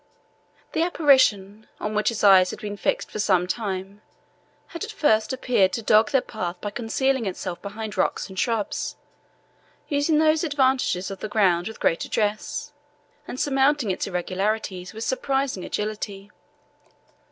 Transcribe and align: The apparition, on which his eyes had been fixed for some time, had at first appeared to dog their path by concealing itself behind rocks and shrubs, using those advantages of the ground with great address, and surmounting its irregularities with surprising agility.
The 0.71 0.81
apparition, 0.81 1.67
on 1.79 1.93
which 1.93 2.09
his 2.09 2.23
eyes 2.23 2.49
had 2.49 2.59
been 2.59 2.75
fixed 2.75 3.11
for 3.11 3.19
some 3.19 3.45
time, 3.45 4.01
had 4.69 4.83
at 4.83 4.89
first 4.91 5.31
appeared 5.31 5.71
to 5.73 5.83
dog 5.83 6.09
their 6.09 6.23
path 6.23 6.59
by 6.59 6.71
concealing 6.71 7.27
itself 7.27 7.61
behind 7.61 7.95
rocks 7.99 8.27
and 8.27 8.39
shrubs, 8.39 8.95
using 9.87 10.17
those 10.17 10.43
advantages 10.43 11.11
of 11.11 11.19
the 11.19 11.29
ground 11.29 11.67
with 11.67 11.79
great 11.79 12.03
address, 12.03 12.73
and 13.27 13.39
surmounting 13.39 13.91
its 13.91 14.07
irregularities 14.07 14.91
with 14.91 15.03
surprising 15.03 15.63
agility. 15.63 16.31